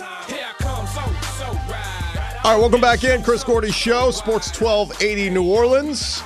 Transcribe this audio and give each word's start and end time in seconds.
All 0.00 0.04
right, 2.44 2.58
welcome 2.58 2.80
back 2.80 3.04
in. 3.04 3.22
Chris 3.22 3.44
Gordy 3.44 3.70
Show, 3.70 4.10
Sports 4.10 4.48
1280 4.58 5.28
New 5.28 5.44
Orleans. 5.44 6.22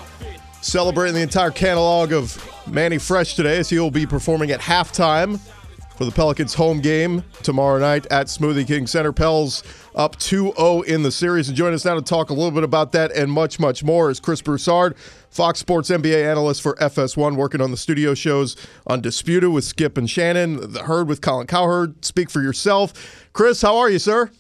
Celebrating 0.61 1.17
the 1.17 1.21
entire 1.21 1.51
catalog 1.51 2.13
of 2.13 2.41
Mannie 2.69 2.99
Fresh 2.99 3.35
today 3.35 3.59
as 3.59 3.69
he 3.69 3.81
will 3.81 3.91
be 3.91 4.07
performing 4.07 4.53
at 4.53 4.61
halftime 4.61 5.41
for 5.97 6.05
the 6.05 6.11
Pelicans 6.11 6.55
home 6.55 6.81
game 6.81 7.25
tomorrow 7.43 7.79
night 7.79 8.07
at 8.07 8.27
Smoothie 8.27 8.67
King 8.67 8.87
Center. 8.87 9.13
Pels 9.13 9.63
up 9.95 10.17
2-0 10.17 10.85
in 10.85 11.03
the 11.03 11.11
series. 11.11 11.49
And 11.49 11.57
join 11.57 11.73
us 11.73 11.85
now 11.85 11.95
to 11.95 12.03
talk 12.03 12.31
a 12.31 12.35
little 12.35 12.51
bit 12.51 12.63
about 12.63 12.93
that 12.93 13.13
and 13.13 13.33
much, 13.33 13.59
much 13.59 13.83
more 13.83 14.11
is 14.11 14.21
Chris 14.21 14.43
Broussard, 14.43 14.97
Fox 15.31 15.59
Sports 15.59 15.89
NBA 15.91 16.31
analyst 16.31 16.63
for 16.63 16.75
FS1, 16.77 17.37
working 17.37 17.61
on 17.61 17.71
the 17.71 17.77
studio 17.77 18.15
shows 18.15 18.57
Undisputed 18.87 19.51
with 19.51 19.65
Skip 19.65 19.97
and 19.97 20.09
Shannon, 20.09 20.73
The 20.73 20.83
Herd 20.83 21.09
with 21.09 21.21
Colin 21.21 21.47
Cowherd. 21.47 22.05
Speak 22.05 22.31
for 22.31 22.43
yourself. 22.43 23.29
Chris, 23.33 23.63
how 23.63 23.77
are 23.79 23.91
you, 23.91 23.99
sir? 23.99 24.31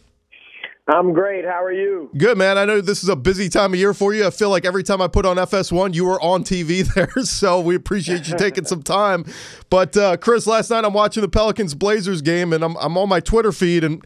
I'm 0.88 1.12
great. 1.12 1.44
How 1.44 1.64
are 1.64 1.72
you? 1.72 2.10
Good, 2.16 2.38
man. 2.38 2.58
I 2.58 2.64
know 2.64 2.80
this 2.80 3.02
is 3.02 3.08
a 3.08 3.16
busy 3.16 3.48
time 3.48 3.72
of 3.72 3.78
year 3.78 3.92
for 3.92 4.14
you. 4.14 4.24
I 4.24 4.30
feel 4.30 4.50
like 4.50 4.64
every 4.64 4.84
time 4.84 5.02
I 5.02 5.08
put 5.08 5.26
on 5.26 5.36
FS1, 5.36 5.94
you 5.94 6.04
were 6.04 6.20
on 6.20 6.44
TV 6.44 6.84
there. 6.94 7.24
So 7.24 7.60
we 7.60 7.74
appreciate 7.74 8.28
you 8.28 8.36
taking 8.36 8.64
some 8.64 8.82
time. 8.82 9.24
But, 9.68 9.96
uh, 9.96 10.16
Chris, 10.16 10.46
last 10.46 10.70
night 10.70 10.84
I'm 10.84 10.92
watching 10.92 11.22
the 11.22 11.28
Pelicans 11.28 11.74
Blazers 11.74 12.22
game 12.22 12.52
and 12.52 12.62
I'm, 12.62 12.76
I'm 12.76 12.96
on 12.96 13.08
my 13.08 13.18
Twitter 13.18 13.50
feed 13.50 13.82
and 13.82 14.04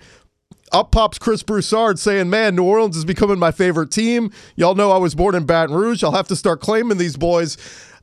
up 0.72 0.92
pops 0.92 1.18
Chris 1.18 1.42
Broussard 1.42 1.98
saying, 1.98 2.30
Man, 2.30 2.54
New 2.54 2.62
Orleans 2.64 2.96
is 2.96 3.04
becoming 3.04 3.38
my 3.38 3.50
favorite 3.50 3.90
team. 3.90 4.30
Y'all 4.56 4.74
know 4.74 4.90
I 4.90 4.98
was 4.98 5.14
born 5.14 5.34
in 5.34 5.44
Baton 5.44 5.74
Rouge. 5.74 6.02
I'll 6.02 6.12
have 6.12 6.28
to 6.28 6.36
start 6.36 6.60
claiming 6.60 6.96
these 6.96 7.16
boys. 7.16 7.58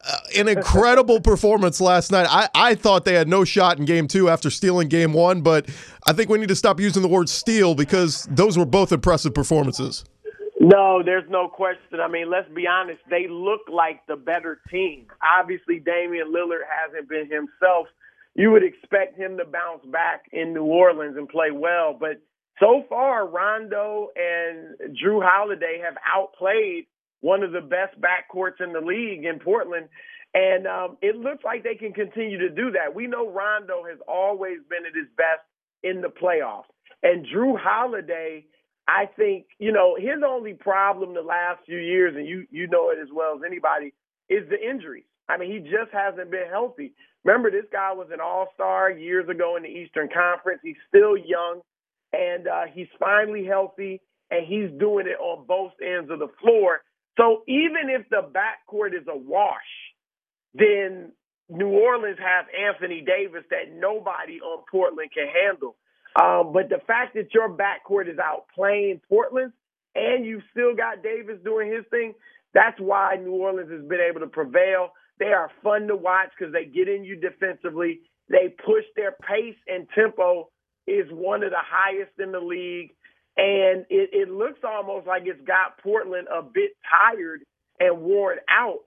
Uh, 0.06 0.18
an 0.38 0.48
incredible 0.48 1.20
performance 1.20 1.82
last 1.82 2.12
night. 2.12 2.28
I, 2.30 2.50
I 2.54 2.76
thought 2.76 3.04
they 3.04 3.16
had 3.16 3.28
no 3.28 3.44
shot 3.44 3.80
in 3.80 3.86
game 3.86 4.08
two 4.08 4.30
after 4.30 4.50
stealing 4.50 4.88
game 4.88 5.12
one, 5.12 5.42
but 5.42 5.68
I 6.06 6.14
think 6.14 6.30
we 6.30 6.38
need 6.38 6.50
to 6.50 6.56
stop 6.56 6.80
using 6.80 7.02
the 7.02 7.08
word 7.08 7.30
steal 7.30 7.76
because 7.76 8.28
those 8.30 8.58
were 8.58 8.66
both 8.66 8.92
impressive 8.92 9.34
performances. 9.34 10.06
No, 10.60 11.02
there's 11.04 11.30
no 11.30 11.48
question. 11.48 12.00
I 12.00 12.08
mean, 12.08 12.30
let's 12.30 12.50
be 12.54 12.68
honest. 12.68 13.00
They 13.10 13.28
look 13.28 13.62
like 13.72 14.06
the 14.08 14.16
better 14.16 14.60
team. 14.70 15.08
Obviously, 15.40 15.80
Damian 15.80 16.34
Lillard 16.34 16.66
hasn't 16.70 17.10
been 17.10 17.30
himself. 17.30 17.88
You 18.36 18.52
would 18.52 18.64
expect 18.64 19.18
him 19.18 19.38
to 19.38 19.46
bounce 19.46 19.86
back 19.92 20.26
in 20.32 20.54
New 20.54 20.64
Orleans 20.64 21.18
and 21.18 21.28
play 21.28 21.52
well, 21.52 21.96
but 22.00 22.22
so 22.60 22.84
far, 22.90 23.28
Rondo 23.28 24.10
and 24.16 24.96
Jrue 24.98 25.22
Holiday 25.24 25.80
have 25.84 25.96
outplayed 26.06 26.88
one 27.22 27.44
of 27.44 27.52
the 27.52 27.62
best 27.62 27.96
backcourts 28.00 28.62
in 28.64 28.74
the 28.74 28.82
league 28.82 29.26
in 29.26 29.40
Portland. 29.40 29.90
And 30.34 30.68
um, 30.68 30.98
it 31.02 31.16
looks 31.16 31.44
like 31.44 31.64
they 31.64 31.76
can 31.76 31.94
continue 31.94 32.38
to 32.40 32.50
do 32.50 32.72
that. 32.72 32.94
We 32.94 33.08
know 33.08 33.30
Rondo 33.30 33.84
has 33.90 34.00
always 34.08 34.60
been 34.70 34.86
at 34.86 34.96
his 34.96 35.08
best 35.16 35.42
in 35.84 36.02
the 36.02 36.10
playoffs. 36.10 36.70
And 37.02 37.26
Jrue 37.26 37.58
Holiday, 37.58 38.46
I 38.88 39.06
think, 39.06 39.46
you 39.60 39.72
know, 39.72 39.96
his 39.98 40.22
only 40.26 40.54
problem 40.54 41.14
the 41.14 41.22
last 41.22 41.66
few 41.66 41.78
years, 41.78 42.16
and 42.16 42.28
you 42.28 42.46
you 42.52 42.68
know 42.68 42.90
it 42.90 43.00
as 43.02 43.10
well 43.14 43.36
as 43.36 43.42
anybody, 43.46 43.94
is 44.30 44.48
the 44.50 44.60
injuries. 44.60 45.06
I 45.30 45.38
mean, 45.38 45.52
he 45.52 45.60
just 45.60 45.92
hasn't 45.92 46.32
been 46.32 46.50
healthy. 46.50 46.94
Remember, 47.24 47.52
this 47.52 47.66
guy 47.72 47.92
was 47.94 48.08
an 48.12 48.20
all 48.22 48.48
star 48.54 48.90
years 48.92 49.28
ago 49.28 49.58
in 49.58 49.64
the 49.64 49.70
Eastern 49.70 50.08
Conference. 50.08 50.62
He's 50.64 50.78
still 50.88 51.18
young, 51.18 51.62
and 52.14 52.48
uh, 52.48 52.64
he's 52.72 52.88
finally 53.00 53.46
healthy, 53.46 54.02
and 54.32 54.46
he's 54.46 54.70
doing 54.80 55.08
it 55.08 55.20
on 55.20 55.46
both 55.46 55.74
ends 55.82 56.10
of 56.10 56.20
the 56.20 56.30
floor. 56.42 56.82
So 57.18 57.44
even 57.48 57.90
if 57.90 58.10
the 58.10 58.24
backcourt 58.32 58.94
is 58.96 59.08
a 59.08 59.18
wash, 59.18 59.72
then 60.54 61.12
New 61.50 61.70
Orleans 61.70 62.18
has 62.20 62.46
Anthony 62.58 63.04
Davis 63.06 63.44
that 63.50 63.74
nobody 63.76 64.40
on 64.42 64.64
Portland 64.72 65.12
can 65.14 65.28
handle. 65.28 65.76
Um, 66.20 66.54
but 66.54 66.70
the 66.70 66.82
fact 66.88 67.16
that 67.16 67.34
your 67.34 67.50
backcourt 67.50 68.12
is 68.12 68.20
out 68.20 68.46
playing 68.56 69.02
Portland 69.10 69.54
and 69.96 70.26
you've 70.26 70.44
still 70.52 70.76
got 70.76 71.04
Davis 71.04 71.38
doing 71.44 71.72
his 71.72 71.86
thing, 71.90 72.14
that's 72.54 72.80
why 72.80 73.16
New 73.18 73.34
Orleans 73.34 73.72
has 73.72 73.88
been 73.88 74.00
able 74.02 74.22
to 74.22 74.28
prevail. 74.28 74.90
They 75.20 75.28
are 75.34 75.52
fun 75.64 75.88
to 75.88 75.96
watch 75.96 76.30
because 76.38 76.54
they 76.54 76.66
get 76.66 76.88
in 76.88 77.04
you 77.04 77.16
defensively. 77.18 78.02
They 78.30 78.50
push 78.66 78.84
their 78.96 79.14
pace 79.14 79.58
and 79.68 79.88
tempo 79.96 80.50
is 80.88 81.08
one 81.12 81.44
of 81.44 81.52
the 81.52 81.62
highest 81.64 82.12
in 82.20 82.32
the 82.32 82.40
league. 82.40 82.92
And 83.38 83.86
it, 83.90 84.10
it 84.14 84.30
looks 84.30 84.60
almost 84.64 85.06
like 85.06 85.24
it's 85.26 85.42
got 85.46 85.78
Portland 85.84 86.28
a 86.28 86.42
bit 86.42 86.72
tired 86.90 87.42
and 87.80 88.02
worn 88.02 88.38
out. 88.50 88.80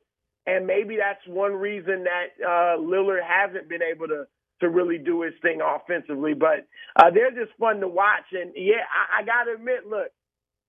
And 0.46 0.66
maybe 0.66 0.96
that's 0.96 1.24
one 1.26 1.52
reason 1.52 2.04
that 2.04 2.44
uh, 2.44 2.80
Lillard 2.80 3.22
hasn't 3.22 3.68
been 3.68 3.82
able 3.82 4.08
to 4.08 4.24
to 4.60 4.68
really 4.68 4.98
do 4.98 5.22
his 5.22 5.32
thing 5.40 5.60
offensively. 5.64 6.34
But 6.34 6.66
uh, 6.96 7.10
they're 7.10 7.30
just 7.30 7.56
fun 7.58 7.80
to 7.80 7.88
watch. 7.88 8.24
And 8.32 8.52
yeah, 8.54 8.84
I, 8.90 9.22
I 9.22 9.24
got 9.24 9.44
to 9.44 9.54
admit, 9.54 9.86
look, 9.88 10.08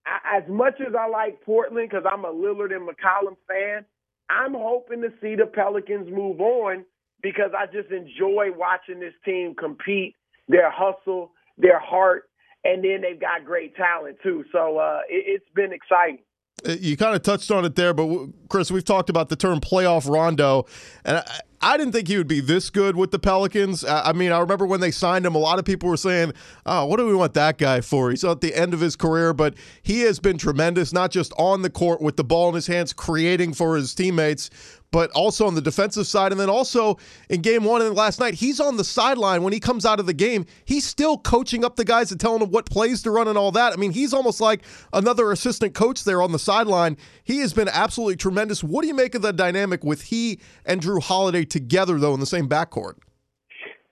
I, 0.05 0.37
as 0.37 0.43
much 0.49 0.75
as 0.79 0.93
I 0.97 1.07
like 1.07 1.41
Portland 1.41 1.89
because 1.89 2.05
I'm 2.09 2.25
a 2.25 2.31
Lillard 2.33 2.73
and 2.73 2.87
McCollum 2.87 3.35
fan, 3.47 3.85
I'm 4.29 4.53
hoping 4.53 5.01
to 5.01 5.09
see 5.21 5.35
the 5.35 5.45
Pelicans 5.45 6.09
move 6.09 6.39
on 6.39 6.85
because 7.21 7.51
I 7.57 7.65
just 7.65 7.91
enjoy 7.91 8.47
watching 8.55 8.99
this 8.99 9.13
team 9.25 9.55
compete, 9.55 10.15
their 10.47 10.71
hustle, 10.71 11.31
their 11.57 11.79
heart, 11.79 12.29
and 12.63 12.83
then 12.83 13.01
they've 13.01 13.19
got 13.19 13.45
great 13.45 13.75
talent 13.75 14.17
too. 14.21 14.45
So 14.51 14.77
uh, 14.77 14.99
it, 15.09 15.23
it's 15.27 15.49
been 15.55 15.73
exciting. 15.73 16.19
Uh, 16.67 16.73
You 16.79 16.97
kind 16.97 17.15
of 17.15 17.21
touched 17.23 17.51
on 17.51 17.65
it 17.65 17.75
there, 17.75 17.93
but 17.93 18.27
Chris, 18.49 18.71
we've 18.71 18.85
talked 18.85 19.09
about 19.09 19.29
the 19.29 19.35
term 19.35 19.59
playoff 19.59 20.09
Rondo, 20.09 20.65
and 21.05 21.17
I, 21.17 21.39
I 21.63 21.77
didn't 21.77 21.93
think 21.93 22.07
he 22.07 22.17
would 22.17 22.27
be 22.27 22.39
this 22.39 22.71
good 22.71 22.95
with 22.95 23.11
the 23.11 23.19
Pelicans. 23.19 23.85
I, 23.85 24.09
I 24.09 24.13
mean, 24.13 24.31
I 24.31 24.39
remember 24.39 24.65
when 24.65 24.79
they 24.79 24.91
signed 24.91 25.25
him, 25.25 25.35
a 25.35 25.39
lot 25.39 25.59
of 25.59 25.65
people 25.65 25.89
were 25.89 25.97
saying, 25.97 26.33
"Oh, 26.65 26.85
what 26.85 26.97
do 26.97 27.05
we 27.05 27.15
want 27.15 27.33
that 27.35 27.57
guy 27.57 27.81
for?" 27.81 28.09
He's 28.09 28.23
at 28.23 28.41
the 28.41 28.55
end 28.55 28.73
of 28.73 28.79
his 28.79 28.95
career, 28.95 29.33
but 29.33 29.53
he 29.81 30.01
has 30.01 30.19
been 30.19 30.37
tremendous, 30.37 30.91
not 30.91 31.11
just 31.11 31.33
on 31.37 31.61
the 31.61 31.69
court 31.69 32.01
with 32.01 32.17
the 32.17 32.23
ball 32.23 32.49
in 32.49 32.55
his 32.55 32.67
hands, 32.67 32.93
creating 32.93 33.53
for 33.53 33.75
his 33.75 33.93
teammates, 33.93 34.49
but 34.91 35.09
also 35.11 35.47
on 35.47 35.55
the 35.55 35.61
defensive 35.61 36.05
side. 36.05 36.31
And 36.31 36.39
then 36.39 36.49
also 36.49 36.97
in 37.29 37.41
game 37.41 37.63
one 37.63 37.81
and 37.81 37.95
last 37.95 38.19
night, 38.19 38.35
he's 38.35 38.59
on 38.59 38.77
the 38.77 38.83
sideline 38.83 39.41
when 39.41 39.53
he 39.53 39.59
comes 39.59 39.85
out 39.85 39.99
of 39.99 40.05
the 40.05 40.13
game. 40.13 40.45
He's 40.65 40.85
still 40.85 41.17
coaching 41.17 41.65
up 41.65 41.77
the 41.77 41.85
guys 41.85 42.11
and 42.11 42.19
telling 42.19 42.39
them 42.39 42.51
what 42.51 42.69
plays 42.69 43.01
to 43.03 43.11
run 43.11 43.27
and 43.27 43.37
all 43.37 43.51
that. 43.53 43.73
I 43.73 43.77
mean, 43.77 43.91
he's 43.91 44.13
almost 44.13 44.41
like 44.41 44.63
another 44.93 45.31
assistant 45.31 45.73
coach 45.73 46.03
there 46.03 46.21
on 46.21 46.31
the 46.31 46.39
sideline. 46.39 46.97
He 47.23 47.39
has 47.39 47.53
been 47.53 47.69
absolutely 47.69 48.17
tremendous. 48.17 48.63
What 48.63 48.81
do 48.81 48.87
you 48.87 48.93
make 48.93 49.15
of 49.15 49.21
the 49.21 49.33
dynamic 49.33 49.83
with 49.83 50.03
he 50.03 50.39
and 50.65 50.81
Jrue 50.81 51.01
Holiday 51.01 51.45
together, 51.45 51.97
though, 51.97 52.13
in 52.13 52.19
the 52.19 52.25
same 52.25 52.47
backcourt? 52.49 52.95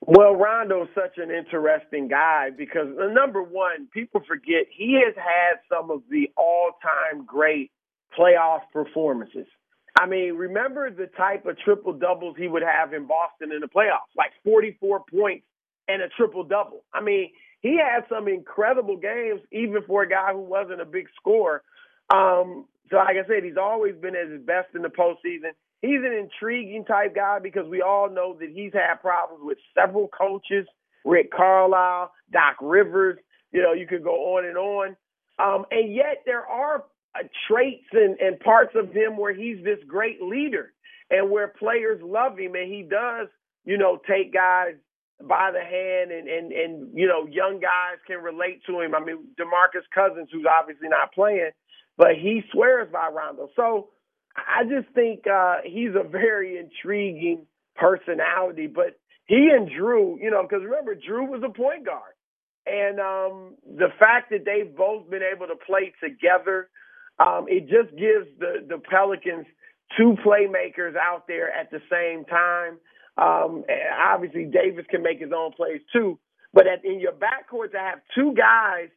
Well, 0.01 0.35
Rondo's 0.35 0.88
such 0.95 1.17
an 1.17 1.29
interesting 1.29 2.07
guy 2.07 2.49
because 2.57 2.88
uh, 2.99 3.13
number 3.13 3.43
one, 3.43 3.88
people 3.93 4.21
forget 4.27 4.65
he 4.75 4.99
has 5.05 5.13
had 5.15 5.59
some 5.69 5.91
of 5.91 6.01
the 6.09 6.31
all-time 6.35 7.25
great 7.25 7.71
playoff 8.17 8.61
performances. 8.73 9.45
I 9.97 10.05
mean, 10.05 10.35
remember 10.35 10.89
the 10.89 11.07
type 11.07 11.45
of 11.45 11.57
triple 11.59 11.94
doubles 11.94 12.35
he 12.38 12.47
would 12.47 12.63
have 12.63 12.94
in 12.94 13.07
Boston 13.07 13.51
in 13.51 13.62
the 13.62 13.68
playoffs, 13.68 14.15
like 14.15 14.31
44 14.44 15.03
points 15.12 15.45
and 15.88 16.01
a 16.01 16.09
triple 16.09 16.44
double. 16.44 16.83
I 16.94 17.01
mean, 17.01 17.31
he 17.62 17.77
had 17.77 18.06
some 18.07 18.27
incredible 18.27 18.97
games, 18.97 19.41
even 19.51 19.81
for 19.86 20.03
a 20.03 20.09
guy 20.09 20.31
who 20.33 20.41
wasn't 20.41 20.81
a 20.81 20.86
big 20.86 21.07
scorer. 21.19 21.63
Um, 22.13 22.65
so, 22.89 22.97
like 22.97 23.18
I 23.18 23.27
said, 23.27 23.44
he's 23.44 23.57
always 23.57 23.95
been 23.95 24.15
at 24.15 24.30
his 24.30 24.41
best 24.41 24.69
in 24.75 24.81
the 24.81 24.89
postseason. 24.89 25.51
He's 25.81 26.00
an 26.03 26.13
intriguing 26.13 26.86
type 26.86 27.15
guy 27.15 27.39
because 27.39 27.68
we 27.68 27.81
all 27.81 28.09
know 28.09 28.36
that 28.39 28.50
he's 28.50 28.74
had 28.74 28.95
problems 29.01 29.41
with 29.44 29.57
several 29.77 30.07
coaches, 30.07 30.68
Rick 31.06 31.31
Carlisle, 31.31 32.12
Doc 32.31 32.56
Rivers. 32.62 33.18
You 33.51 33.62
know, 33.62 33.74
you 33.74 33.88
could 33.88 34.03
go 34.03 34.38
on 34.38 34.45
and 34.45 34.57
on. 34.57 34.95
Um, 35.39 35.65
and 35.71 35.94
yet 35.94 36.24
there 36.25 36.45
are 36.45 36.83
uh, 37.15 37.23
traits 37.47 37.88
and, 37.91 38.19
and 38.19 38.39
parts 38.39 38.73
of 38.75 38.91
him 38.91 39.17
where 39.17 39.33
he's 39.33 39.63
this 39.63 39.79
great 39.88 40.21
leader 40.21 40.73
and 41.09 41.29
where 41.29 41.47
players 41.47 42.01
love 42.03 42.38
him 42.38 42.56
and 42.56 42.71
he 42.71 42.83
does, 42.83 43.27
you 43.65 43.77
know, 43.77 44.00
take 44.07 44.33
guys 44.33 44.75
by 45.21 45.51
the 45.51 45.59
hand 45.59 46.11
and, 46.11 46.27
and, 46.27 46.51
and, 46.51 46.97
you 46.97 47.07
know, 47.07 47.27
young 47.27 47.59
guys 47.59 48.00
can 48.07 48.19
relate 48.19 48.61
to 48.67 48.79
him. 48.79 48.95
I 48.95 49.03
mean, 49.03 49.27
DeMarcus 49.39 49.83
Cousins, 49.94 50.29
who's 50.31 50.45
obviously 50.59 50.88
not 50.88 51.13
playing, 51.13 51.51
but 51.97 52.15
he 52.15 52.41
swears 52.51 52.88
by 52.91 53.09
Rondo. 53.09 53.50
So 53.55 53.89
I 54.38 54.63
just 54.63 54.94
think 54.94 55.25
uh, 55.27 55.57
he's 55.65 55.95
a 55.95 56.07
very 56.07 56.57
intriguing 56.57 57.45
personality. 57.75 58.67
But 58.67 59.00
he 59.25 59.50
and 59.53 59.69
Jrue, 59.69 60.21
you 60.21 60.31
know, 60.31 60.44
because 60.44 60.63
remember 60.63 60.95
Jrue 60.95 61.27
was 61.27 61.44
a 61.44 61.51
point 61.51 61.85
guard, 61.85 62.13
and 62.65 63.00
um, 63.00 63.55
the 63.65 63.89
fact 64.00 64.29
that 64.31 64.45
they've 64.45 64.75
both 64.75 65.09
been 65.09 65.23
able 65.23 65.47
to 65.47 65.55
play 65.55 65.94
together, 66.03 66.69
um, 67.19 67.45
it 67.48 67.62
just 67.68 67.92
gives 67.98 68.27
the 68.39 68.66
the 68.68 68.77
Pelicans 68.77 69.45
two 69.98 70.16
playmakers 70.25 70.95
out 70.95 71.27
there 71.27 71.51
at 71.51 71.71
the 71.71 71.81
same 71.92 72.25
time. 72.25 72.77
Um, 73.18 73.63
obviously, 74.00 74.45
Davis 74.45 74.86
can 74.89 75.04
make 75.04 75.19
his 75.19 75.31
own 75.36 75.51
plays 75.51 75.81
too, 75.92 76.19
but 76.54 76.68
at, 76.68 76.86
in 76.86 77.00
your 77.00 77.12
backcourt 77.12 77.71
to 77.71 77.80
have 77.80 78.00
two 78.16 78.33
guys 78.33 78.89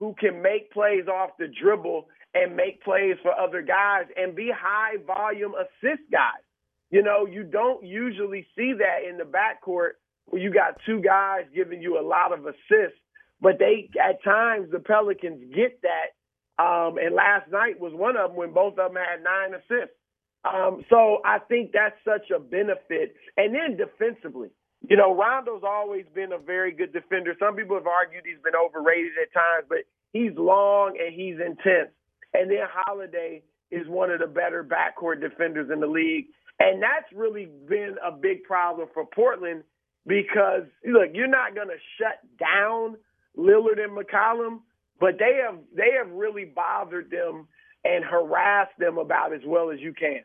who 0.00 0.14
can 0.18 0.42
make 0.42 0.72
plays 0.72 1.06
off 1.08 1.30
the 1.38 1.46
dribble 1.62 2.06
and 2.34 2.56
make 2.56 2.82
plays 2.82 3.16
for 3.22 3.32
other 3.32 3.62
guys 3.62 4.04
and 4.16 4.34
be 4.34 4.50
high 4.54 4.96
volume 5.06 5.52
assist 5.54 6.02
guys. 6.12 6.42
You 6.90 7.02
know, 7.02 7.26
you 7.26 7.44
don't 7.44 7.84
usually 7.84 8.46
see 8.56 8.72
that 8.78 9.08
in 9.08 9.16
the 9.16 9.24
backcourt 9.24 9.92
where 10.26 10.42
you 10.42 10.52
got 10.52 10.80
two 10.84 11.00
guys 11.00 11.42
giving 11.54 11.80
you 11.80 11.98
a 11.98 12.06
lot 12.06 12.32
of 12.32 12.46
assists, 12.46 12.98
but 13.40 13.58
they 13.58 13.88
at 14.00 14.22
times 14.24 14.70
the 14.70 14.80
Pelicans 14.80 15.42
get 15.54 15.80
that. 15.82 16.14
Um, 16.60 16.98
and 16.98 17.14
last 17.14 17.50
night 17.50 17.80
was 17.80 17.94
one 17.94 18.16
of 18.16 18.30
them 18.30 18.36
when 18.36 18.52
both 18.52 18.76
of 18.76 18.92
them 18.92 19.00
had 19.00 19.24
nine 19.24 19.54
assists. 19.56 19.96
Um, 20.44 20.84
so 20.90 21.20
I 21.24 21.38
think 21.38 21.72
that's 21.72 21.96
such 22.04 22.30
a 22.30 22.38
benefit. 22.38 23.16
And 23.36 23.54
then 23.54 23.76
defensively, 23.80 24.50
you 24.88 24.96
know, 24.96 25.14
Rondo's 25.14 25.62
always 25.64 26.04
been 26.14 26.32
a 26.32 26.38
very 26.38 26.72
good 26.72 26.92
defender. 26.92 27.34
Some 27.38 27.56
people 27.56 27.76
have 27.76 27.86
argued 27.86 28.24
he's 28.24 28.42
been 28.44 28.56
overrated 28.56 29.12
at 29.20 29.32
times, 29.32 29.66
but 29.68 29.88
he's 30.12 30.32
long 30.36 30.98
and 31.00 31.14
he's 31.14 31.36
intense. 31.36 31.92
And 32.32 32.50
then 32.50 32.68
Holiday 32.68 33.42
is 33.70 33.86
one 33.88 34.10
of 34.10 34.20
the 34.20 34.26
better 34.26 34.64
backcourt 34.64 35.20
defenders 35.20 35.70
in 35.72 35.80
the 35.80 35.86
league. 35.86 36.26
And 36.58 36.82
that's 36.82 37.10
really 37.14 37.48
been 37.68 37.96
a 38.04 38.12
big 38.12 38.44
problem 38.44 38.88
for 38.92 39.06
Portland 39.06 39.64
because 40.06 40.64
look, 40.84 41.10
you're 41.14 41.26
not 41.26 41.54
going 41.54 41.68
to 41.68 41.80
shut 41.98 42.20
down 42.38 42.96
Lillard 43.36 43.80
and 43.80 43.96
McCollum, 43.96 44.60
but 45.00 45.18
they 45.18 45.40
have 45.44 45.58
they 45.76 45.92
have 45.98 46.10
really 46.12 46.44
bothered 46.44 47.10
them 47.10 47.48
and 47.84 48.04
harassed 48.04 48.78
them 48.78 48.98
about 48.98 49.32
as 49.34 49.42
well 49.46 49.70
as 49.70 49.80
you 49.80 49.92
can. 49.94 50.20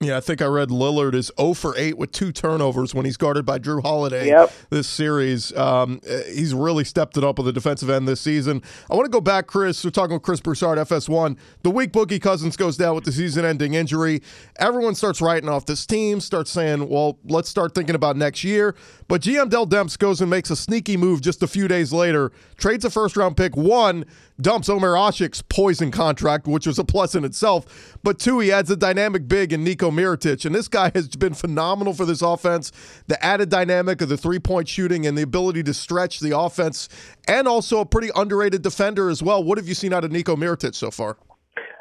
Yeah, 0.00 0.16
I 0.16 0.20
think 0.20 0.40
I 0.40 0.46
read 0.46 0.68
Lillard 0.68 1.14
is 1.14 1.32
0 1.40 1.54
for 1.54 1.76
8 1.76 1.98
with 1.98 2.12
two 2.12 2.30
turnovers 2.30 2.94
when 2.94 3.04
he's 3.04 3.16
guarded 3.16 3.44
by 3.44 3.58
Jrue 3.58 3.82
Holiday 3.82 4.28
yep. 4.28 4.52
this 4.70 4.86
series. 4.86 5.52
Um, 5.56 6.00
he's 6.28 6.54
really 6.54 6.84
stepped 6.84 7.16
it 7.16 7.24
up 7.24 7.36
with 7.36 7.46
the 7.46 7.52
defensive 7.52 7.90
end 7.90 8.06
this 8.06 8.20
season. 8.20 8.62
I 8.88 8.94
want 8.94 9.06
to 9.06 9.10
go 9.10 9.20
back, 9.20 9.48
Chris. 9.48 9.84
We're 9.84 9.90
talking 9.90 10.14
with 10.14 10.22
Chris 10.22 10.38
Broussard, 10.38 10.78
FS1. 10.78 11.36
The 11.64 11.70
week 11.70 11.90
Boogie 11.90 12.22
Cousins 12.22 12.56
goes 12.56 12.76
down 12.76 12.94
with 12.94 13.06
the 13.06 13.10
season 13.10 13.44
ending 13.44 13.74
injury. 13.74 14.22
Everyone 14.60 14.94
starts 14.94 15.20
writing 15.20 15.48
off 15.48 15.66
this 15.66 15.84
team, 15.84 16.20
starts 16.20 16.52
saying, 16.52 16.88
well, 16.88 17.18
let's 17.24 17.48
start 17.48 17.74
thinking 17.74 17.96
about 17.96 18.16
next 18.16 18.44
year. 18.44 18.76
But 19.08 19.22
GM 19.22 19.50
Dell 19.50 19.66
Demps 19.66 19.98
goes 19.98 20.20
and 20.20 20.30
makes 20.30 20.50
a 20.50 20.56
sneaky 20.56 20.96
move 20.96 21.22
just 21.22 21.42
a 21.42 21.48
few 21.48 21.66
days 21.66 21.92
later, 21.92 22.30
trades 22.56 22.84
a 22.84 22.90
first 22.90 23.16
round 23.16 23.36
pick, 23.36 23.56
one, 23.56 24.04
dumps 24.40 24.68
Omer 24.68 24.94
Asik's 24.94 25.42
poison 25.42 25.90
contract, 25.90 26.46
which 26.46 26.68
was 26.68 26.78
a 26.78 26.84
plus 26.84 27.16
in 27.16 27.24
itself. 27.24 27.98
But 28.04 28.20
two, 28.20 28.38
he 28.38 28.52
adds 28.52 28.70
a 28.70 28.76
dynamic 28.76 29.26
big 29.26 29.52
in 29.52 29.64
Nico 29.64 29.87
Mirotic. 29.90 30.44
And 30.44 30.54
this 30.54 30.68
guy 30.68 30.90
has 30.94 31.08
been 31.08 31.34
phenomenal 31.34 31.94
for 31.94 32.04
this 32.04 32.22
offense. 32.22 32.72
The 33.06 33.22
added 33.24 33.48
dynamic 33.48 34.00
of 34.00 34.08
the 34.08 34.16
three 34.16 34.38
point 34.38 34.68
shooting 34.68 35.06
and 35.06 35.16
the 35.16 35.22
ability 35.22 35.62
to 35.64 35.74
stretch 35.74 36.20
the 36.20 36.38
offense, 36.38 36.88
and 37.26 37.48
also 37.48 37.80
a 37.80 37.86
pretty 37.86 38.10
underrated 38.14 38.62
defender 38.62 39.08
as 39.10 39.22
well. 39.22 39.42
What 39.42 39.58
have 39.58 39.68
you 39.68 39.74
seen 39.74 39.92
out 39.92 40.04
of 40.04 40.12
Nico 40.12 40.36
Mirotic 40.36 40.74
so 40.74 40.90
far? 40.90 41.16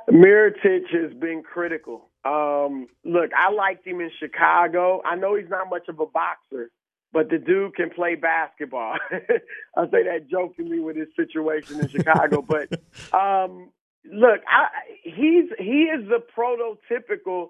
Mirotic 0.10 0.88
has 0.92 1.14
been 1.20 1.44
critical. 1.44 2.10
Um, 2.24 2.88
look, 3.04 3.32
I 3.38 3.52
liked 3.52 3.86
him 3.86 4.02
in 4.02 4.12
Chicago. 4.20 5.02
I 5.06 5.16
know 5.16 5.36
he's 5.36 5.50
not 5.50 5.70
much 5.70 5.88
of 5.88 6.00
a 6.00 6.06
boxer, 6.06 6.72
but 7.14 7.30
the 7.30 7.38
dude 7.38 7.76
can 7.76 7.90
play 7.90 8.16
basketball. 8.16 8.96
I 9.12 9.86
say 9.86 10.04
that 10.04 10.28
jokingly 10.30 10.80
with 10.80 10.96
his 10.96 11.08
situation 11.16 11.80
in 11.80 11.90
Chicago, 11.90 12.42
but 12.42 12.70
um, 13.14 13.70
look, 14.12 14.42
I, 14.48 14.68
he's 15.04 15.50
he 15.58 15.84
is 15.84 16.08
the 16.08 16.22
prototypical 16.38 17.50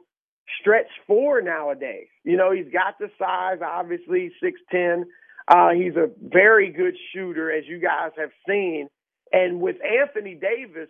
stretch 0.59 0.87
four 1.05 1.41
nowadays. 1.41 2.07
You 2.23 2.37
know, 2.37 2.51
he's 2.51 2.71
got 2.71 2.99
the 2.99 3.09
size, 3.19 3.59
obviously 3.65 4.31
six 4.41 4.59
ten. 4.71 5.05
Uh, 5.47 5.69
he's 5.69 5.95
a 5.95 6.09
very 6.21 6.71
good 6.71 6.95
shooter, 7.13 7.51
as 7.51 7.63
you 7.67 7.79
guys 7.79 8.11
have 8.17 8.31
seen. 8.47 8.89
And 9.31 9.61
with 9.61 9.77
Anthony 9.83 10.35
Davis, 10.35 10.89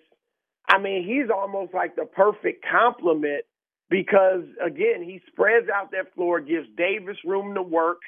I 0.67 0.79
mean, 0.79 1.05
he's 1.05 1.29
almost 1.29 1.73
like 1.73 1.95
the 1.95 2.05
perfect 2.05 2.65
complement 2.69 3.45
because, 3.89 4.43
again, 4.63 5.03
he 5.03 5.21
spreads 5.27 5.67
out 5.73 5.91
that 5.91 6.13
floor, 6.15 6.39
gives 6.39 6.67
Davis 6.75 7.17
room 7.23 7.55
to 7.55 7.61
work. 7.61 7.99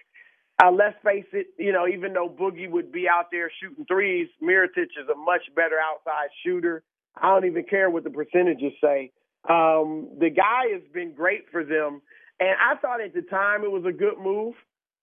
Uh, 0.61 0.71
let's 0.71 0.97
face 1.05 1.25
it, 1.31 1.47
you 1.57 1.71
know, 1.71 1.87
even 1.87 2.13
though 2.13 2.27
Boogie 2.27 2.69
would 2.69 2.91
be 2.91 3.07
out 3.07 3.27
there 3.31 3.49
shooting 3.61 3.85
threes, 3.85 4.27
Mirotic 4.43 4.91
is 4.99 5.07
a 5.09 5.17
much 5.17 5.43
better 5.55 5.77
outside 5.79 6.29
shooter. 6.45 6.83
I 7.15 7.27
don't 7.29 7.45
even 7.45 7.63
care 7.63 7.89
what 7.89 8.03
the 8.03 8.09
percentages 8.09 8.73
say. 8.83 9.11
Um, 9.47 10.09
the 10.19 10.29
guy 10.29 10.73
has 10.73 10.83
been 10.93 11.13
great 11.13 11.45
for 11.51 11.63
them. 11.63 12.01
And 12.39 12.49
I 12.49 12.75
thought 12.79 13.01
at 13.01 13.13
the 13.13 13.21
time 13.21 13.63
it 13.63 13.71
was 13.71 13.85
a 13.87 13.91
good 13.91 14.17
move 14.19 14.55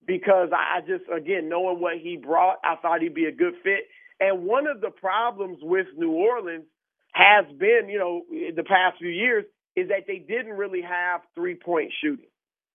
because 0.06 0.50
I 0.52 0.80
just, 0.80 1.04
again, 1.14 1.48
knowing 1.48 1.80
what 1.80 1.94
he 2.02 2.16
brought, 2.16 2.56
I 2.64 2.76
thought 2.80 3.02
he'd 3.02 3.14
be 3.14 3.26
a 3.26 3.32
good 3.32 3.54
fit. 3.62 3.88
And 4.20 4.44
one 4.44 4.66
of 4.66 4.80
the 4.80 4.90
problems 4.90 5.58
with 5.62 5.86
New 5.96 6.12
Orleans 6.12 6.64
has 7.12 7.44
been, 7.58 7.88
you 7.88 7.98
know, 7.98 8.22
the 8.30 8.62
past 8.62 8.98
few 8.98 9.08
years 9.10 9.44
is 9.74 9.88
that 9.88 10.04
they 10.06 10.18
didn't 10.18 10.56
really 10.56 10.82
have 10.82 11.20
three 11.34 11.54
point 11.54 11.92
shooting. 12.02 12.26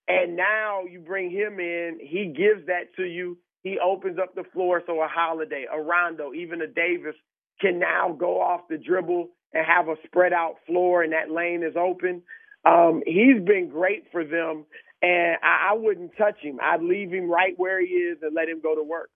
And 0.07 0.35
now 0.35 0.83
you 0.89 0.99
bring 0.99 1.31
him 1.31 1.59
in, 1.59 1.99
he 2.01 2.33
gives 2.35 2.67
that 2.67 2.93
to 2.97 3.03
you. 3.03 3.37
He 3.63 3.77
opens 3.83 4.17
up 4.19 4.35
the 4.35 4.43
floor 4.53 4.81
so 4.85 5.01
a 5.01 5.07
Holiday, 5.07 5.65
a 5.71 5.79
Rondo, 5.79 6.33
even 6.33 6.61
a 6.61 6.67
Davis 6.67 7.15
can 7.59 7.79
now 7.79 8.15
go 8.19 8.41
off 8.41 8.61
the 8.69 8.77
dribble 8.77 9.29
and 9.53 9.65
have 9.65 9.87
a 9.87 9.95
spread 10.05 10.33
out 10.33 10.55
floor 10.65 11.03
and 11.03 11.13
that 11.13 11.31
lane 11.31 11.63
is 11.63 11.75
open. 11.75 12.21
Um, 12.65 13.01
he's 13.05 13.41
been 13.43 13.69
great 13.69 14.05
for 14.11 14.23
them, 14.23 14.65
and 15.01 15.37
I, 15.43 15.71
I 15.71 15.73
wouldn't 15.73 16.15
touch 16.17 16.37
him. 16.41 16.59
I'd 16.61 16.81
leave 16.81 17.11
him 17.11 17.29
right 17.29 17.53
where 17.57 17.79
he 17.81 17.87
is 17.87 18.19
and 18.21 18.35
let 18.35 18.47
him 18.47 18.61
go 18.61 18.75
to 18.75 18.83
work 18.83 19.09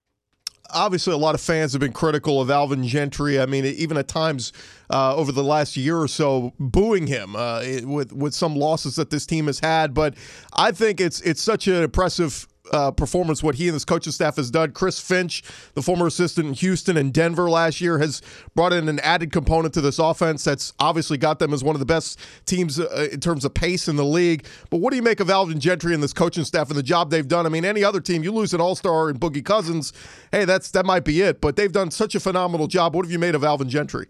obviously 0.71 1.13
a 1.13 1.17
lot 1.17 1.35
of 1.35 1.41
fans 1.41 1.73
have 1.73 1.79
been 1.79 1.93
critical 1.93 2.41
of 2.41 2.49
Alvin 2.49 2.85
Gentry. 2.85 3.39
I 3.39 3.45
mean, 3.45 3.65
even 3.65 3.97
at 3.97 4.07
times 4.07 4.53
uh, 4.89 5.15
over 5.15 5.31
the 5.31 5.43
last 5.43 5.77
year 5.77 5.97
or 5.97 6.07
so, 6.07 6.53
booing 6.59 7.07
him 7.07 7.35
uh, 7.35 7.63
with 7.83 8.13
with 8.13 8.33
some 8.33 8.55
losses 8.55 8.95
that 8.95 9.09
this 9.09 9.25
team 9.25 9.47
has 9.47 9.59
had. 9.59 9.93
But 9.93 10.15
I 10.53 10.71
think 10.71 10.99
it's 10.99 11.21
it's 11.21 11.41
such 11.41 11.67
an 11.67 11.83
impressive 11.83 12.47
uh, 12.71 12.91
performance, 12.91 13.43
what 13.43 13.55
he 13.55 13.67
and 13.67 13.73
his 13.73 13.85
coaching 13.85 14.11
staff 14.11 14.35
has 14.37 14.51
done. 14.51 14.71
Chris 14.71 14.99
Finch, 14.99 15.43
the 15.73 15.81
former 15.81 16.07
assistant 16.07 16.47
in 16.47 16.53
Houston 16.53 16.97
and 16.97 17.13
Denver 17.13 17.49
last 17.49 17.81
year, 17.81 17.99
has 17.99 18.21
brought 18.55 18.73
in 18.73 18.89
an 18.89 18.99
added 18.99 19.31
component 19.31 19.73
to 19.73 19.81
this 19.81 19.99
offense 19.99 20.43
that's 20.43 20.73
obviously 20.79 21.17
got 21.17 21.39
them 21.39 21.53
as 21.53 21.63
one 21.63 21.75
of 21.75 21.79
the 21.79 21.85
best 21.85 22.19
teams 22.45 22.79
uh, 22.79 23.09
in 23.11 23.19
terms 23.19 23.45
of 23.45 23.53
pace 23.53 23.87
in 23.87 23.95
the 23.95 24.05
league. 24.05 24.45
But 24.69 24.77
what 24.77 24.91
do 24.91 24.97
you 24.97 25.03
make 25.03 25.19
of 25.19 25.29
Alvin 25.29 25.59
Gentry 25.59 25.93
and 25.93 26.01
this 26.01 26.13
coaching 26.13 26.43
staff 26.43 26.69
and 26.69 26.77
the 26.77 26.83
job 26.83 27.09
they've 27.09 27.27
done? 27.27 27.45
I 27.45 27.49
mean, 27.49 27.65
any 27.65 27.83
other 27.83 27.99
team, 27.99 28.23
you 28.23 28.31
lose 28.31 28.53
an 28.53 28.61
All 28.61 28.75
Star 28.75 29.09
in 29.09 29.19
Boogie 29.19 29.45
Cousins, 29.45 29.93
hey, 30.31 30.45
that's 30.45 30.71
that 30.71 30.85
might 30.85 31.05
be 31.05 31.21
it. 31.21 31.41
But 31.41 31.55
they've 31.55 31.71
done 31.71 31.91
such 31.91 32.15
a 32.15 32.19
phenomenal 32.19 32.67
job. 32.67 32.95
What 32.95 33.05
have 33.05 33.11
you 33.11 33.19
made 33.19 33.35
of 33.35 33.43
Alvin 33.43 33.69
Gentry? 33.69 34.07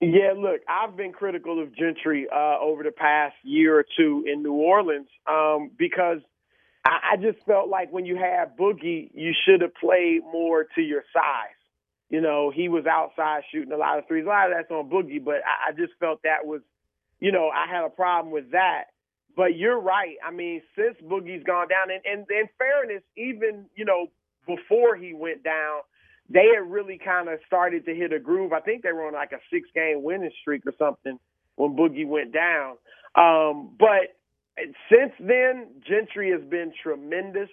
Yeah, 0.00 0.32
look, 0.36 0.60
I've 0.68 0.96
been 0.96 1.12
critical 1.12 1.60
of 1.60 1.74
Gentry 1.74 2.28
uh, 2.32 2.58
over 2.60 2.84
the 2.84 2.92
past 2.92 3.34
year 3.42 3.76
or 3.76 3.84
two 3.96 4.24
in 4.32 4.44
New 4.44 4.52
Orleans 4.52 5.08
um, 5.28 5.70
because– 5.76 6.18
I, 6.84 7.12
I 7.12 7.16
just 7.16 7.44
felt 7.46 7.68
like 7.68 7.92
when 7.92 8.06
you 8.06 8.16
had 8.16 8.56
Boogie, 8.56 9.10
you 9.14 9.32
should 9.44 9.60
have 9.62 9.74
played 9.74 10.22
more 10.22 10.64
to 10.74 10.80
your 10.80 11.02
size. 11.12 11.54
You 12.10 12.20
know, 12.20 12.50
he 12.54 12.68
was 12.68 12.86
outside 12.86 13.42
shooting 13.52 13.72
a 13.72 13.76
lot 13.76 13.98
of 13.98 14.06
threes. 14.08 14.24
A 14.24 14.28
lot 14.28 14.50
of 14.50 14.56
that's 14.56 14.70
on 14.70 14.88
Boogie, 14.88 15.22
but 15.22 15.36
I, 15.44 15.70
I 15.70 15.72
just 15.72 15.92
felt 16.00 16.22
that 16.22 16.46
was, 16.46 16.62
you 17.20 17.32
know, 17.32 17.50
I 17.50 17.70
had 17.70 17.84
a 17.84 17.90
problem 17.90 18.32
with 18.32 18.52
that. 18.52 18.84
But 19.36 19.56
you're 19.56 19.78
right. 19.78 20.16
I 20.26 20.32
mean, 20.32 20.62
since 20.74 20.96
Boogie's 21.04 21.44
gone 21.44 21.68
down, 21.68 21.90
and, 21.90 22.02
and 22.04 22.26
in 22.30 22.48
fairness, 22.58 23.02
even 23.16 23.66
you 23.76 23.84
know 23.84 24.06
before 24.46 24.96
he 24.96 25.14
went 25.14 25.44
down, 25.44 25.82
they 26.28 26.46
had 26.56 26.68
really 26.68 26.98
kind 26.98 27.28
of 27.28 27.38
started 27.46 27.84
to 27.84 27.94
hit 27.94 28.12
a 28.12 28.18
groove. 28.18 28.52
I 28.52 28.60
think 28.60 28.82
they 28.82 28.92
were 28.92 29.06
on 29.06 29.12
like 29.12 29.32
a 29.32 29.38
six 29.52 29.68
game 29.74 30.02
winning 30.02 30.32
streak 30.40 30.66
or 30.66 30.72
something 30.78 31.20
when 31.56 31.76
Boogie 31.76 32.06
went 32.06 32.32
down. 32.32 32.78
Um, 33.14 33.76
but 33.78 34.17
since 34.90 35.12
then, 35.20 35.68
Gentry 35.86 36.30
has 36.30 36.48
been 36.48 36.72
tremendous. 36.82 37.48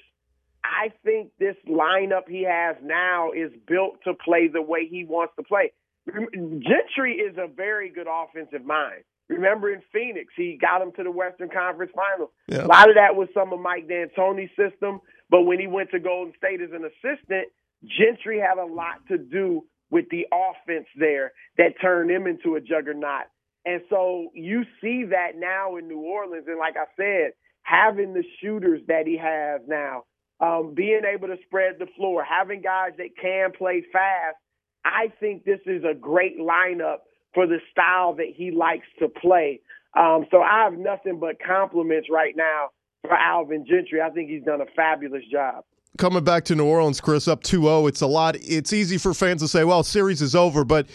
I 0.64 0.92
think 1.04 1.32
this 1.40 1.56
lineup 1.70 2.28
he 2.28 2.44
has 2.44 2.76
now 2.84 3.32
is 3.32 3.52
built 3.68 4.00
to 4.06 4.14
play 4.14 4.48
the 4.48 4.62
way 4.62 4.88
he 4.90 5.06
wants 5.06 5.34
to 5.38 5.44
play. 5.44 5.72
Gentry 6.08 7.16
is 7.16 7.38
a 7.38 7.48
very 7.48 7.90
good 7.90 8.08
offensive 8.10 8.66
mind. 8.66 9.04
Remember 9.28 9.72
in 9.72 9.82
Phoenix, 9.92 10.34
he 10.36 10.58
got 10.60 10.82
him 10.82 10.92
to 10.98 11.04
the 11.04 11.12
Western 11.12 11.50
Conference 11.50 11.92
Finals. 11.96 12.30
Yeah. 12.48 12.66
A 12.66 12.68
lot 12.68 12.90
of 12.90 12.96
that 12.96 13.16
was 13.16 13.28
some 13.34 13.54
of 13.54 13.60
Mike 13.60 13.88
D'Antoni's 13.88 14.52
system, 14.56 15.02
but 15.30 15.44
when 15.44 15.60
he 15.60 15.66
went 15.66 15.90
to 15.92 16.00
Golden 16.00 16.34
State 16.38 16.62
as 16.62 16.70
an 16.72 16.86
assistant, 16.86 17.48
Gentry 17.84 18.40
had 18.40 18.60
a 18.60 18.66
lot 18.66 19.06
to 19.10 19.18
do 19.18 19.66
with 19.90 20.06
the 20.10 20.28
offense 20.32 20.88
there 20.98 21.32
that 21.58 21.74
turned 21.82 22.12
him 22.12 22.28
into 22.28 22.56
a 22.56 22.62
juggernaut. 22.62 23.26
And 23.66 23.82
so 23.90 24.30
you 24.34 24.64
see 24.82 25.06
that 25.10 25.32
now 25.36 25.78
in 25.78 25.88
New 25.88 26.00
Orleans. 26.00 26.46
And 26.48 26.60
like 26.60 26.76
I 26.78 26.86
said, 26.96 27.32
having 27.64 28.14
the 28.14 28.24
shooters 28.42 28.82
that 28.88 29.08
he 29.08 29.18
has 29.18 29.62
now, 29.68 30.04
um, 30.40 30.74
being 30.76 31.02
able 31.12 31.28
to 31.28 31.38
spread 31.46 31.76
the 31.80 31.88
floor, 31.98 32.24
having 32.24 32.62
guys 32.62 32.92
that 32.98 33.18
can 33.20 33.52
play 33.58 33.84
fast, 33.92 34.38
I 34.84 35.12
think 35.20 35.46
this 35.46 35.62
is 35.66 35.84
a 35.84 35.96
great 35.96 36.40
lineup 36.40 36.98
for 37.34 37.48
the 37.48 37.58
style 37.72 38.14
that 38.16 38.34
he 38.36 38.52
likes 38.52 38.88
to 39.00 39.10
play. 39.10 39.62
Um, 39.98 40.26
so 40.30 40.42
I 40.42 40.64
have 40.66 40.78
nothing 40.78 41.20
but 41.20 41.38
compliments 41.46 42.08
right 42.12 42.36
now 42.36 42.68
for 43.02 43.16
Alvin 43.16 43.66
Gentry. 43.66 44.02
I 44.02 44.10
think 44.12 44.30
he's 44.30 44.44
done 44.44 44.62
a 44.62 44.66
fabulous 44.76 45.24
job 45.32 45.64
coming 45.98 46.24
back 46.24 46.46
to 46.46 46.56
New 46.56 46.66
Orleans, 46.66 47.00
Chris, 47.00 47.28
up 47.28 47.44
2-0, 47.44 47.90
it's 47.90 48.02
a 48.02 48.08
lot. 48.08 48.36
It's 48.40 48.74
easy 48.74 48.98
for 48.98 49.14
fans 49.14 49.42
to 49.42 49.48
say, 49.48 49.64
"Well, 49.64 49.84
series 49.84 50.22
is 50.22 50.36
over," 50.36 50.64
but 50.64 50.88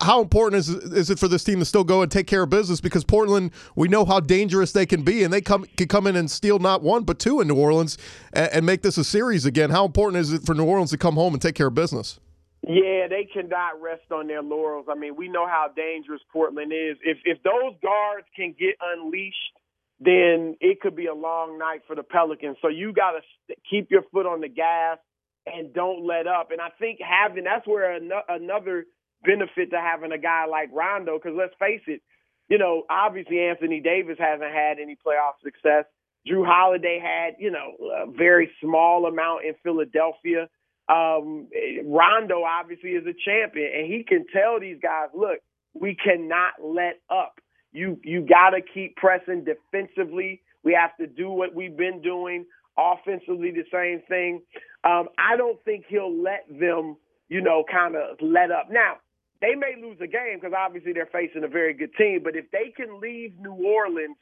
how 0.00 0.20
important 0.20 0.60
is 0.60 0.68
is 0.68 1.10
it 1.10 1.18
for 1.18 1.28
this 1.28 1.44
team 1.44 1.58
to 1.58 1.64
still 1.64 1.84
go 1.84 2.02
and 2.02 2.10
take 2.10 2.26
care 2.26 2.42
of 2.42 2.50
business? 2.50 2.80
Because 2.80 3.04
Portland, 3.04 3.52
we 3.76 3.88
know 3.88 4.04
how 4.04 4.20
dangerous 4.20 4.72
they 4.72 4.86
can 4.86 5.02
be, 5.02 5.22
and 5.22 5.32
they 5.32 5.40
come 5.40 5.64
can 5.76 5.88
come 5.88 6.06
in 6.06 6.16
and 6.16 6.30
steal 6.30 6.58
not 6.58 6.82
one 6.82 7.04
but 7.04 7.18
two 7.18 7.40
in 7.40 7.48
New 7.48 7.56
Orleans 7.56 7.98
and, 8.32 8.50
and 8.52 8.66
make 8.66 8.82
this 8.82 8.98
a 8.98 9.04
series 9.04 9.44
again. 9.46 9.70
How 9.70 9.84
important 9.84 10.20
is 10.20 10.32
it 10.32 10.42
for 10.44 10.54
New 10.54 10.64
Orleans 10.64 10.90
to 10.90 10.98
come 10.98 11.14
home 11.14 11.32
and 11.32 11.42
take 11.42 11.54
care 11.54 11.68
of 11.68 11.74
business? 11.74 12.18
Yeah, 12.66 13.06
they 13.08 13.28
cannot 13.32 13.80
rest 13.80 14.10
on 14.10 14.26
their 14.26 14.42
laurels. 14.42 14.86
I 14.90 14.94
mean, 14.94 15.14
we 15.16 15.28
know 15.28 15.46
how 15.46 15.68
dangerous 15.74 16.20
Portland 16.32 16.72
is. 16.72 16.96
If 17.02 17.18
if 17.24 17.42
those 17.42 17.74
guards 17.82 18.26
can 18.34 18.54
get 18.58 18.74
unleashed 18.80 19.54
then 20.00 20.56
it 20.60 20.80
could 20.80 20.94
be 20.94 21.06
a 21.06 21.14
long 21.14 21.58
night 21.58 21.82
for 21.86 21.96
the 21.96 22.02
Pelicans. 22.02 22.56
So 22.62 22.68
you 22.68 22.92
got 22.92 23.12
to 23.12 23.54
keep 23.68 23.90
your 23.90 24.02
foot 24.12 24.26
on 24.26 24.40
the 24.40 24.48
gas 24.48 24.98
and 25.46 25.72
don't 25.72 26.06
let 26.06 26.26
up. 26.26 26.50
And 26.50 26.60
I 26.60 26.68
think 26.78 26.98
having 27.00 27.44
that's 27.44 27.66
where 27.66 27.92
an- 27.92 28.10
another 28.28 28.84
benefit 29.24 29.70
to 29.70 29.80
having 29.80 30.12
a 30.12 30.18
guy 30.18 30.46
like 30.46 30.70
Rondo, 30.72 31.18
because 31.18 31.36
let's 31.36 31.54
face 31.58 31.82
it, 31.86 32.00
you 32.48 32.58
know, 32.58 32.84
obviously 32.88 33.40
Anthony 33.40 33.80
Davis 33.80 34.16
hasn't 34.18 34.52
had 34.52 34.78
any 34.78 34.94
playoff 34.96 35.42
success. 35.42 35.84
Jrue 36.28 36.46
Holiday 36.46 37.00
had, 37.02 37.34
you 37.38 37.50
know, 37.50 37.72
a 38.04 38.10
very 38.10 38.50
small 38.62 39.06
amount 39.06 39.44
in 39.44 39.54
Philadelphia. 39.62 40.48
Um, 40.88 41.48
Rondo 41.84 42.42
obviously 42.42 42.90
is 42.90 43.04
a 43.06 43.12
champion, 43.12 43.70
and 43.74 43.92
he 43.92 44.04
can 44.06 44.24
tell 44.32 44.58
these 44.60 44.78
guys, 44.82 45.08
look, 45.14 45.38
we 45.74 45.94
cannot 45.94 46.54
let 46.62 47.00
up. 47.10 47.38
You 47.72 47.98
you 48.02 48.22
got 48.22 48.50
to 48.50 48.60
keep 48.62 48.96
pressing 48.96 49.44
defensively. 49.44 50.42
We 50.64 50.72
have 50.80 50.96
to 50.96 51.06
do 51.06 51.30
what 51.30 51.54
we've 51.54 51.76
been 51.76 52.00
doing 52.02 52.46
offensively. 52.78 53.50
The 53.50 53.64
same 53.72 54.02
thing. 54.08 54.42
Um, 54.84 55.08
I 55.18 55.36
don't 55.36 55.62
think 55.64 55.84
he'll 55.88 56.22
let 56.22 56.46
them, 56.48 56.96
you 57.28 57.40
know, 57.40 57.64
kind 57.70 57.94
of 57.96 58.16
let 58.20 58.50
up. 58.50 58.68
Now 58.70 58.96
they 59.40 59.54
may 59.54 59.74
lose 59.80 59.98
a 60.00 60.06
game 60.06 60.38
because 60.40 60.54
obviously 60.56 60.92
they're 60.92 61.10
facing 61.12 61.44
a 61.44 61.48
very 61.48 61.74
good 61.74 61.94
team. 61.96 62.20
But 62.24 62.36
if 62.36 62.50
they 62.50 62.72
can 62.76 63.00
leave 63.00 63.34
New 63.38 63.52
Orleans 63.52 64.16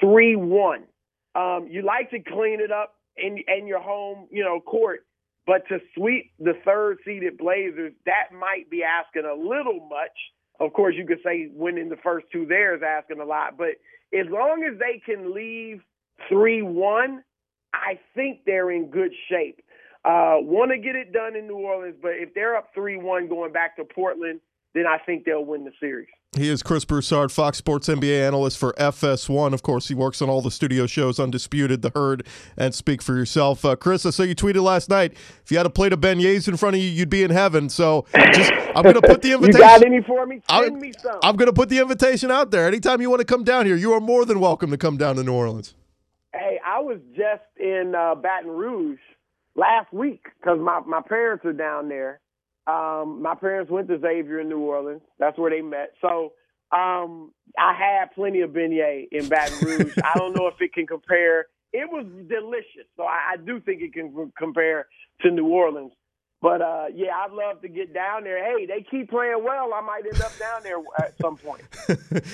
three 0.00 0.36
one, 0.36 0.84
um, 1.34 1.68
you 1.70 1.82
like 1.82 2.10
to 2.10 2.18
clean 2.20 2.60
it 2.60 2.72
up 2.72 2.94
in 3.16 3.38
in 3.46 3.66
your 3.66 3.80
home, 3.80 4.26
you 4.30 4.42
know, 4.42 4.60
court. 4.60 5.06
But 5.46 5.66
to 5.68 5.78
sweep 5.96 6.32
the 6.38 6.54
third 6.64 6.98
seeded 7.04 7.38
Blazers, 7.38 7.92
that 8.06 8.32
might 8.32 8.70
be 8.70 8.82
asking 8.84 9.24
a 9.24 9.34
little 9.34 9.88
much. 9.88 10.16
Of 10.60 10.74
course, 10.74 10.94
you 10.96 11.06
could 11.06 11.20
say 11.24 11.48
winning 11.52 11.88
the 11.88 11.96
first 11.96 12.26
two 12.30 12.46
there 12.46 12.74
is 12.74 12.82
asking 12.86 13.20
a 13.20 13.24
lot, 13.24 13.56
but 13.56 13.76
as 14.12 14.26
long 14.28 14.62
as 14.70 14.78
they 14.78 15.00
can 15.04 15.34
leave 15.34 15.80
3 16.28 16.62
1, 16.62 17.24
I 17.72 17.98
think 18.14 18.40
they're 18.44 18.70
in 18.70 18.90
good 18.90 19.12
shape. 19.30 19.60
Uh, 20.04 20.36
Want 20.40 20.70
to 20.70 20.78
get 20.78 20.96
it 20.96 21.12
done 21.12 21.34
in 21.34 21.46
New 21.46 21.56
Orleans, 21.56 21.96
but 22.00 22.12
if 22.12 22.34
they're 22.34 22.56
up 22.56 22.68
3 22.74 22.98
1 22.98 23.28
going 23.28 23.52
back 23.52 23.76
to 23.76 23.84
Portland, 23.84 24.40
then 24.74 24.84
I 24.86 24.98
think 24.98 25.24
they'll 25.24 25.44
win 25.44 25.64
the 25.64 25.72
series. 25.80 26.08
He 26.36 26.48
is 26.48 26.62
Chris 26.62 26.84
Broussard, 26.84 27.32
Fox 27.32 27.58
Sports 27.58 27.88
NBA 27.88 28.24
analyst 28.24 28.56
for 28.56 28.72
FS1. 28.74 29.52
Of 29.52 29.64
course, 29.64 29.88
he 29.88 29.94
works 29.94 30.22
on 30.22 30.30
all 30.30 30.40
the 30.40 30.52
studio 30.52 30.86
shows, 30.86 31.18
Undisputed, 31.18 31.82
The 31.82 31.90
Herd, 31.92 32.24
and 32.56 32.72
Speak 32.72 33.02
for 33.02 33.16
Yourself. 33.16 33.64
Uh, 33.64 33.74
Chris, 33.74 34.06
I 34.06 34.10
saw 34.10 34.22
you 34.22 34.36
tweeted 34.36 34.62
last 34.62 34.88
night. 34.88 35.14
If 35.44 35.50
you 35.50 35.56
had 35.56 35.66
a 35.66 35.70
plate 35.70 35.92
of 35.92 35.98
beignets 36.00 36.46
in 36.46 36.56
front 36.56 36.76
of 36.76 36.82
you, 36.82 36.88
you'd 36.88 37.10
be 37.10 37.24
in 37.24 37.32
heaven. 37.32 37.68
So 37.68 38.06
just, 38.32 38.52
I'm 38.76 38.84
going 38.84 38.94
to 38.94 39.02
put 39.02 39.22
the 39.22 39.32
invitation. 39.32 39.60
you 39.60 39.66
got 39.66 39.84
any 39.84 40.02
for 40.02 40.24
me? 40.24 40.40
Send 40.48 40.76
I'm, 40.76 40.80
me 40.80 40.92
some. 41.02 41.18
I'm 41.20 41.34
going 41.34 41.48
to 41.48 41.52
put 41.52 41.68
the 41.68 41.78
invitation 41.78 42.30
out 42.30 42.52
there. 42.52 42.64
Anytime 42.64 43.00
you 43.00 43.10
want 43.10 43.20
to 43.20 43.26
come 43.26 43.42
down 43.42 43.66
here, 43.66 43.74
you 43.74 43.92
are 43.92 44.00
more 44.00 44.24
than 44.24 44.38
welcome 44.38 44.70
to 44.70 44.78
come 44.78 44.96
down 44.96 45.16
to 45.16 45.24
New 45.24 45.34
Orleans. 45.34 45.74
Hey, 46.32 46.60
I 46.64 46.78
was 46.78 47.00
just 47.16 47.42
in 47.58 47.94
uh, 47.96 48.14
Baton 48.14 48.52
Rouge 48.52 49.00
last 49.56 49.92
week 49.92 50.26
because 50.40 50.60
my, 50.60 50.78
my 50.86 51.02
parents 51.02 51.44
are 51.44 51.52
down 51.52 51.88
there 51.88 52.20
um, 52.70 53.22
my 53.22 53.34
parents 53.34 53.70
went 53.70 53.88
to 53.88 53.98
Xavier 53.98 54.40
in 54.40 54.48
New 54.48 54.60
Orleans. 54.60 55.02
That's 55.18 55.38
where 55.38 55.50
they 55.50 55.62
met. 55.62 55.92
So 56.00 56.32
um, 56.72 57.32
I 57.58 57.74
had 57.74 58.12
plenty 58.14 58.40
of 58.40 58.50
beignet 58.50 59.08
in 59.10 59.28
Baton 59.28 59.66
Rouge. 59.66 59.94
I 60.04 60.16
don't 60.18 60.36
know 60.36 60.46
if 60.46 60.54
it 60.60 60.72
can 60.72 60.86
compare. 60.86 61.46
It 61.72 61.88
was 61.90 62.04
delicious, 62.28 62.88
so 62.96 63.04
I, 63.04 63.34
I 63.34 63.36
do 63.36 63.60
think 63.60 63.80
it 63.82 63.92
can 63.92 64.32
compare 64.36 64.86
to 65.22 65.30
New 65.30 65.46
Orleans. 65.46 65.92
But 66.42 66.62
uh, 66.62 66.86
yeah, 66.94 67.10
I'd 67.16 67.32
love 67.32 67.60
to 67.62 67.68
get 67.68 67.92
down 67.92 68.24
there. 68.24 68.42
Hey, 68.42 68.64
they 68.64 68.84
keep 68.90 69.10
playing 69.10 69.44
well. 69.44 69.74
I 69.74 69.82
might 69.82 70.06
end 70.06 70.22
up 70.22 70.36
down 70.38 70.62
there 70.62 70.78
at 70.98 71.14
some 71.20 71.36
point. 71.36 71.62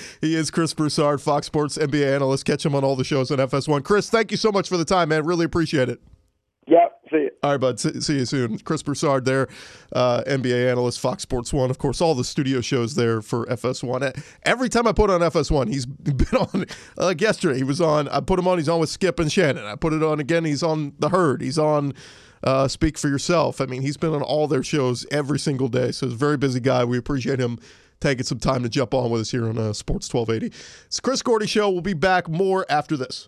he 0.21 0.33
is 0.33 0.49
Chris 0.49 0.73
Broussard, 0.73 1.21
Fox 1.21 1.45
Sports 1.45 1.77
NBA 1.77 2.15
analyst. 2.15 2.45
Catch 2.45 2.65
him 2.65 2.73
on 2.73 2.85
all 2.85 2.95
the 2.95 3.03
shows 3.03 3.31
on 3.31 3.37
FS1. 3.39 3.83
Chris, 3.83 4.09
thank 4.09 4.31
you 4.31 4.37
so 4.37 4.51
much 4.51 4.69
for 4.69 4.77
the 4.77 4.85
time, 4.85 5.09
man. 5.09 5.25
Really 5.25 5.45
appreciate 5.45 5.89
it. 5.89 5.99
Yep. 6.67 6.96
See 7.09 7.17
you. 7.17 7.29
All 7.43 7.51
right, 7.51 7.59
bud. 7.59 7.79
See, 7.79 8.01
see 8.01 8.17
you 8.17 8.25
soon. 8.25 8.57
Chris 8.59 8.83
Broussard 8.83 9.25
there, 9.25 9.47
uh, 9.93 10.23
NBA 10.27 10.69
analyst, 10.69 10.99
Fox 10.99 11.23
Sports 11.23 11.53
One. 11.53 11.69
Of 11.69 11.77
course, 11.77 12.01
all 12.01 12.15
the 12.15 12.23
studio 12.23 12.61
shows 12.61 12.95
there 12.95 13.21
for 13.21 13.45
FS1. 13.45 14.23
Every 14.43 14.69
time 14.69 14.87
I 14.87 14.91
put 14.91 15.09
on 15.09 15.21
FS1, 15.21 15.69
he's 15.69 15.85
been 15.85 16.37
on. 16.37 16.65
Like 16.97 17.21
yesterday, 17.21 17.57
he 17.57 17.63
was 17.63 17.79
on. 17.81 18.07
I 18.09 18.19
put 18.19 18.39
him 18.39 18.47
on. 18.47 18.57
He's 18.57 18.69
on 18.69 18.79
with 18.79 18.89
Skip 18.89 19.19
and 19.19 19.31
Shannon. 19.31 19.65
I 19.65 19.75
put 19.75 19.93
it 19.93 20.03
on 20.03 20.19
again. 20.19 20.45
He's 20.45 20.63
on 20.63 20.93
the 20.99 21.09
Herd. 21.09 21.41
He's 21.41 21.59
on. 21.59 21.93
Uh, 22.43 22.67
Speak 22.67 22.99
for 22.99 23.07
yourself. 23.07 23.59
I 23.59 23.65
mean, 23.65 23.81
he's 23.81 23.97
been 23.97 24.13
on 24.13 24.21
all 24.21 24.47
their 24.47 24.61
shows 24.61 25.05
every 25.09 25.39
single 25.39 25.67
day. 25.69 25.91
So 25.91 26.05
he's 26.05 26.13
a 26.13 26.17
very 26.17 26.37
busy 26.37 26.59
guy. 26.59 26.85
We 26.85 26.97
appreciate 26.97 27.39
him 27.39 27.57
taking 27.99 28.23
some 28.25 28.39
time 28.39 28.61
to 28.63 28.69
jump 28.69 28.93
on 28.93 29.09
with 29.09 29.21
us 29.21 29.31
here 29.31 29.49
on 29.49 29.57
uh, 29.57 29.73
Sports 29.73 30.13
1280. 30.13 30.55
It's 30.85 30.99
Chris 30.99 31.21
Gordy 31.23 31.47
Show. 31.47 31.69
We'll 31.69 31.81
be 31.81 31.93
back 31.93 32.29
more 32.29 32.65
after 32.69 32.95
this. 32.95 33.27